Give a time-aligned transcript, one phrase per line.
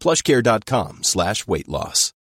[0.00, 2.12] plushcare.com slash weight loss.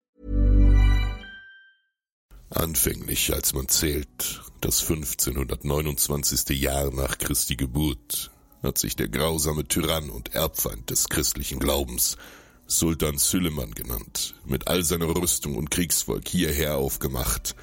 [2.52, 6.60] Anfänglich, als man zählt, das 1529.
[6.60, 8.32] Jahr nach Christi Geburt,
[8.64, 12.18] hat sich der grausame Tyrann und Erbfeind des christlichen Glaubens,
[12.66, 17.56] Sultan Süleyman genannt, mit all seiner Rüstung und Kriegsvolk hierher aufgemacht,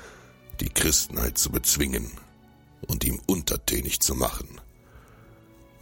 [0.61, 2.11] die Christenheit zu bezwingen
[2.87, 4.61] und ihm untertänig zu machen.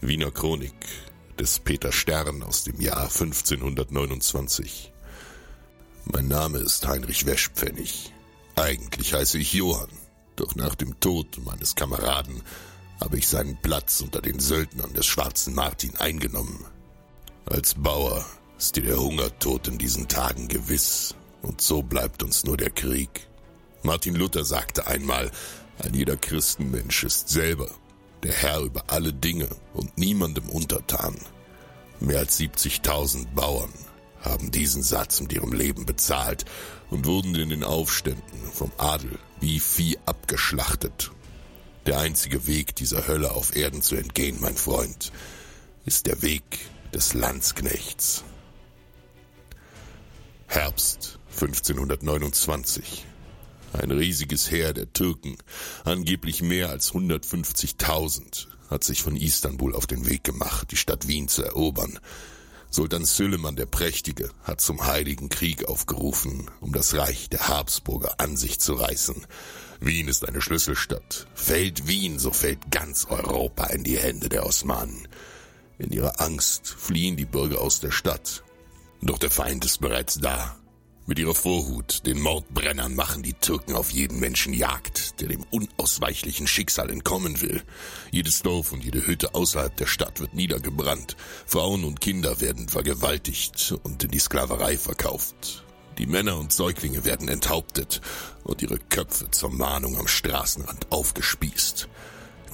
[0.00, 0.74] Wiener Chronik
[1.38, 4.92] des Peter Stern aus dem Jahr 1529.
[6.04, 8.12] Mein Name ist Heinrich Wäschpfennig.
[8.56, 9.90] Eigentlich heiße ich Johann,
[10.36, 12.42] doch nach dem Tod meines Kameraden
[13.00, 16.64] habe ich seinen Platz unter den Söldnern des Schwarzen Martin eingenommen.
[17.46, 18.24] Als Bauer
[18.56, 23.28] ist dir der Hungertod in diesen Tagen gewiss, und so bleibt uns nur der Krieg.
[23.82, 25.30] Martin Luther sagte einmal,
[25.78, 27.70] ein jeder Christenmensch ist selber
[28.24, 31.16] der Herr über alle Dinge und niemandem untertan.
[32.00, 33.72] Mehr als 70.000 Bauern
[34.20, 36.44] haben diesen Satz mit ihrem Leben bezahlt
[36.90, 41.12] und wurden in den Aufständen vom Adel wie Vieh abgeschlachtet.
[41.86, 45.12] Der einzige Weg, dieser Hölle auf Erden zu entgehen, mein Freund,
[45.84, 46.42] ist der Weg
[46.94, 48.24] des Landsknechts.
[50.46, 53.04] Herbst 1529.
[53.74, 55.36] Ein riesiges Heer der Türken,
[55.84, 61.26] angeblich mehr als 150.000, hat sich von Istanbul auf den Weg gemacht, die Stadt Wien
[61.26, 61.98] zu erobern.
[62.70, 68.36] Sultan Süleyman der Prächtige hat zum Heiligen Krieg aufgerufen, um das Reich der Habsburger an
[68.36, 69.26] sich zu reißen.
[69.80, 71.26] Wien ist eine Schlüsselstadt.
[71.34, 75.08] Fällt Wien, so fällt ganz Europa in die Hände der Osmanen.
[75.78, 78.44] In ihrer Angst fliehen die Bürger aus der Stadt.
[79.02, 80.56] Doch der Feind ist bereits da.
[81.06, 86.46] Mit ihrer Vorhut, den Mordbrennern, machen die Türken auf jeden Menschen Jagd, der dem unausweichlichen
[86.46, 87.62] Schicksal entkommen will.
[88.10, 91.16] Jedes Dorf und jede Hütte außerhalb der Stadt wird niedergebrannt.
[91.46, 95.64] Frauen und Kinder werden vergewaltigt und in die Sklaverei verkauft.
[95.98, 98.00] Die Männer und Säuglinge werden enthauptet
[98.42, 101.86] und ihre Köpfe zur Mahnung am Straßenrand aufgespießt.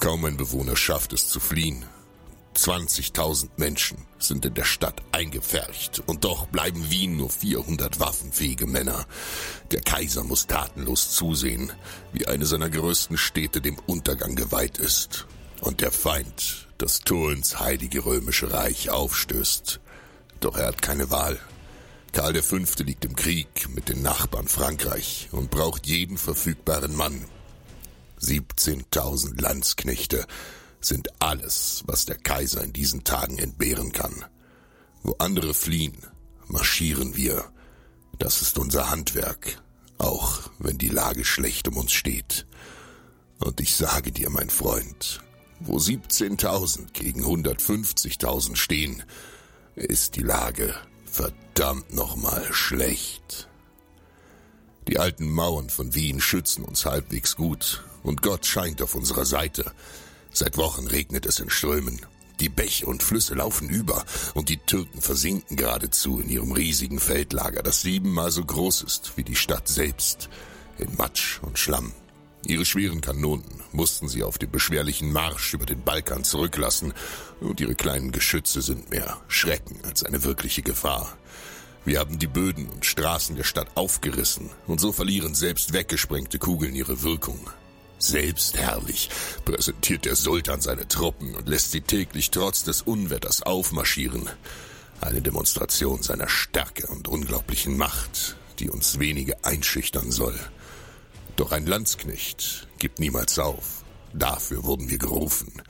[0.01, 1.85] Kaum ein Bewohner schafft es zu fliehen.
[2.57, 9.07] 20.000 Menschen sind in der Stadt eingepfercht und doch bleiben Wien nur 400 waffenfähige Männer.
[9.71, 11.73] Der Kaiser muss tatenlos zusehen,
[12.13, 15.27] wie eine seiner größten Städte dem Untergang geweiht ist
[15.61, 19.81] und der Feind das Tor ins heilige römische Reich aufstößt.
[20.41, 21.39] Doch er hat keine Wahl.
[22.13, 22.57] Karl V.
[22.79, 27.25] liegt im Krieg mit den Nachbarn Frankreich und braucht jeden verfügbaren Mann.
[28.21, 30.27] 17.000 Landsknechte
[30.81, 34.25] sind alles, was der Kaiser in diesen Tagen entbehren kann.
[35.03, 36.07] Wo andere fliehen,
[36.47, 37.51] marschieren wir.
[38.19, 39.63] Das ist unser Handwerk,
[39.99, 42.47] auch wenn die Lage schlecht um uns steht.
[43.39, 45.23] Und ich sage dir, mein Freund,
[45.61, 49.03] wo 17.000 gegen 150.000 stehen,
[49.75, 50.75] ist die Lage
[51.05, 53.49] verdammt nochmal schlecht.
[54.89, 59.73] Die alten Mauern von Wien schützen uns halbwegs gut, und Gott scheint auf unserer Seite.
[60.33, 62.01] Seit Wochen regnet es in Strömen.
[62.39, 64.05] Die Bäche und Flüsse laufen über
[64.35, 69.25] und die Türken versinken geradezu in ihrem riesigen Feldlager, das siebenmal so groß ist wie
[69.25, 70.31] die Stadt selbst,
[70.79, 71.93] in Matsch und Schlamm.
[72.47, 76.95] Ihre schweren Kanonen mussten sie auf dem beschwerlichen Marsch über den Balkan zurücklassen
[77.41, 81.17] und ihre kleinen Geschütze sind mehr Schrecken als eine wirkliche Gefahr.
[81.85, 86.75] Wir haben die Böden und Straßen der Stadt aufgerissen und so verlieren selbst weggesprengte Kugeln
[86.75, 87.51] ihre Wirkung.
[88.01, 89.11] Selbstherrlich
[89.45, 94.29] präsentiert der Sultan seine Truppen und lässt sie täglich trotz des Unwetters aufmarschieren.
[95.03, 100.39] Eine Demonstration seiner Stärke und unglaublichen Macht, die uns wenige einschüchtern soll.
[101.37, 103.85] Doch ein Landsknecht gibt niemals auf.
[104.15, 105.63] Dafür wurden wir gerufen.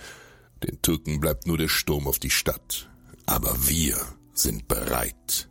[0.62, 2.88] Den Türken bleibt nur der Sturm auf die Stadt.
[3.26, 3.97] Aber wir
[4.35, 5.49] sind bereit.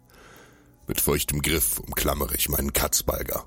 [0.87, 3.45] Mit feuchtem Griff umklammere ich meinen Katzbalger.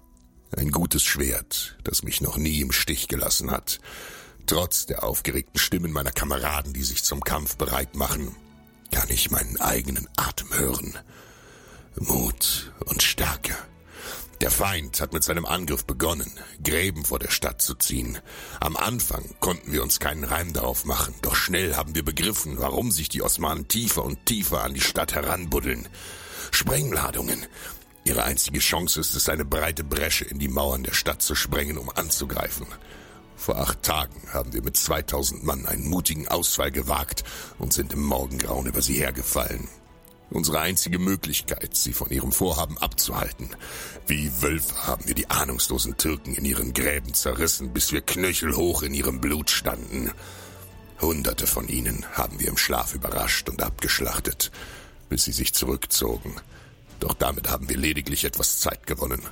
[0.57, 3.81] Ein gutes Schwert, das mich noch nie im Stich gelassen hat.
[4.47, 8.37] Trotz der aufgeregten Stimmen meiner Kameraden, die sich zum Kampf bereit machen,
[8.91, 10.99] kann ich meinen eigenen Atem hören.
[11.97, 13.57] Mut und Stärke.
[14.43, 16.31] Der Feind hat mit seinem Angriff begonnen,
[16.65, 18.19] Gräben vor der Stadt zu ziehen.
[18.61, 22.91] Am Anfang konnten wir uns keinen Reim darauf machen, doch schnell haben wir begriffen, warum
[22.91, 25.89] sich die Osmanen tiefer und tiefer an die Stadt heranbuddeln.
[26.51, 27.47] Sprengladungen.
[28.05, 31.79] Ihre einzige Chance ist es, eine breite Bresche in die Mauern der Stadt zu sprengen,
[31.79, 32.67] um anzugreifen.
[33.37, 37.25] Vor acht Tagen haben wir mit 2000 Mann einen mutigen Ausfall gewagt
[37.59, 39.69] und sind im Morgengrauen über sie hergefallen.
[40.31, 43.51] Unsere einzige Möglichkeit, sie von ihrem Vorhaben abzuhalten.
[44.07, 48.95] Wie Wölfe haben wir die ahnungslosen Türken in ihren Gräben zerrissen, bis wir knöchelhoch in
[48.95, 50.11] ihrem Blut standen.
[51.01, 54.51] Hunderte von ihnen haben wir im Schlaf überrascht und abgeschlachtet
[55.13, 56.35] bis sie sich zurückzogen.
[57.03, 59.23] Doch damit haben wir lediglich etwas Zeit gewonnen.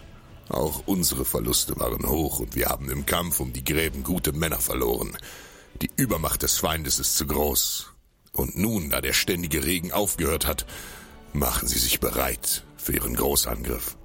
[0.49, 4.59] Auch unsere Verluste waren hoch und wir haben im Kampf um die Gräben gute Männer
[4.59, 5.17] verloren.
[5.81, 7.93] Die Übermacht des Feindes ist zu groß.
[8.33, 10.67] Und nun, da der ständige Regen aufgehört hat,
[11.33, 13.97] machen sie sich bereit für ihren Großangriff.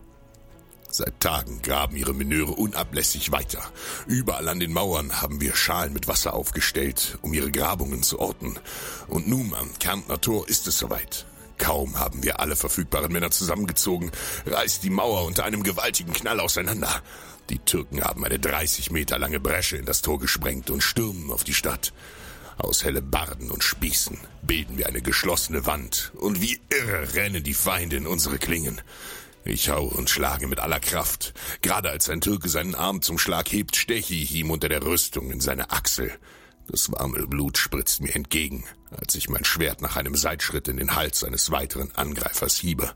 [0.91, 3.63] Seit Tagen graben ihre Menöre unablässig weiter.
[4.05, 8.57] Überall an den Mauern haben wir Schalen mit Wasser aufgestellt, um ihre Grabungen zu orten.
[9.07, 11.25] Und nun am Kärntner Tor ist es soweit.
[11.57, 14.11] Kaum haben wir alle verfügbaren Männer zusammengezogen,
[14.45, 17.01] reißt die Mauer unter einem gewaltigen Knall auseinander.
[17.49, 21.43] Die Türken haben eine 30 Meter lange Bresche in das Tor gesprengt und stürmen auf
[21.43, 21.93] die Stadt.
[22.57, 27.97] Aus Hellebarden und Spießen bilden wir eine geschlossene Wand, und wie irre rennen die Feinde
[27.97, 28.81] in unsere Klingen.
[29.43, 31.33] Ich hau und schlage mit aller Kraft.
[31.61, 35.31] Gerade als ein Türke seinen Arm zum Schlag hebt, steche ich ihm unter der Rüstung
[35.31, 36.11] in seine Achsel.
[36.67, 40.95] Das warme Blut spritzt mir entgegen, als ich mein Schwert nach einem Seitschritt in den
[40.95, 42.93] Hals eines weiteren Angreifers hiebe.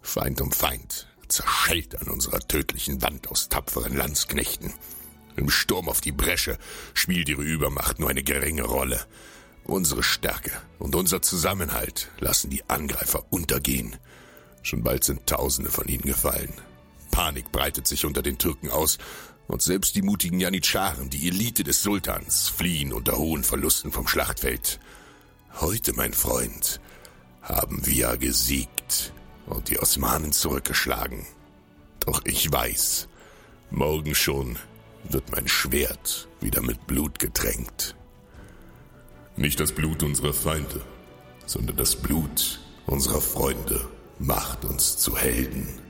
[0.00, 4.72] Feind um Feind zerschellt an unserer tödlichen Wand aus tapferen Landsknechten.
[5.36, 6.58] Im Sturm auf die Bresche
[6.94, 9.06] spielt ihre Übermacht nur eine geringe Rolle.
[9.64, 13.96] Unsere Stärke und unser Zusammenhalt lassen die Angreifer untergehen.
[14.62, 16.52] Schon bald sind Tausende von ihnen gefallen.
[17.10, 18.98] Panik breitet sich unter den Türken aus
[19.50, 24.78] und selbst die mutigen Janitscharen, die Elite des Sultans, fliehen unter hohen Verlusten vom Schlachtfeld.
[25.60, 26.80] Heute, mein Freund,
[27.42, 29.12] haben wir gesiegt
[29.46, 31.26] und die Osmanen zurückgeschlagen.
[31.98, 33.08] Doch ich weiß,
[33.70, 34.56] morgen schon
[35.08, 37.96] wird mein Schwert wieder mit Blut getränkt.
[39.36, 40.80] Nicht das Blut unserer Feinde,
[41.46, 43.88] sondern das Blut unserer Freunde
[44.18, 45.89] macht uns zu Helden.